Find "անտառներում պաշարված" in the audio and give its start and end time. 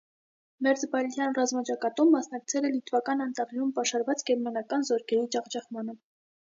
3.29-4.27